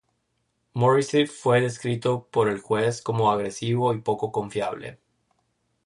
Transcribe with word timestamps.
Morrissey 0.73 1.27
fue 1.27 1.61
descrito 1.61 2.27
por 2.31 2.49
el 2.49 2.59
juez 2.59 3.03
como 3.03 3.29
"agresivo 3.29 3.93
y 3.93 4.01
poco 4.01 4.31
confiable". 4.31 4.97